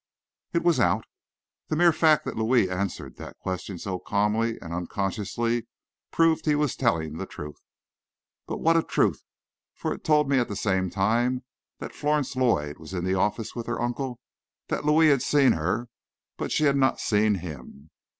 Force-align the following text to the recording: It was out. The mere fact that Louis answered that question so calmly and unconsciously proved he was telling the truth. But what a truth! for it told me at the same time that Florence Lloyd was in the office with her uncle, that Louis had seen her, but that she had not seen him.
It 0.51 0.63
was 0.63 0.79
out. 0.79 1.05
The 1.67 1.75
mere 1.75 1.93
fact 1.93 2.25
that 2.25 2.35
Louis 2.35 2.71
answered 2.71 3.17
that 3.17 3.37
question 3.37 3.77
so 3.77 3.99
calmly 3.99 4.59
and 4.59 4.73
unconsciously 4.73 5.67
proved 6.09 6.47
he 6.47 6.55
was 6.55 6.75
telling 6.75 7.17
the 7.17 7.27
truth. 7.27 7.59
But 8.47 8.57
what 8.57 8.75
a 8.75 8.81
truth! 8.81 9.21
for 9.75 9.93
it 9.93 10.03
told 10.03 10.27
me 10.27 10.39
at 10.39 10.47
the 10.47 10.55
same 10.55 10.89
time 10.89 11.43
that 11.77 11.93
Florence 11.93 12.35
Lloyd 12.35 12.79
was 12.79 12.95
in 12.95 13.03
the 13.03 13.13
office 13.13 13.53
with 13.55 13.67
her 13.67 13.79
uncle, 13.79 14.19
that 14.69 14.85
Louis 14.85 15.09
had 15.09 15.21
seen 15.21 15.51
her, 15.51 15.87
but 16.35 16.45
that 16.45 16.51
she 16.51 16.63
had 16.63 16.77
not 16.77 16.99
seen 16.99 17.35
him. 17.35 17.91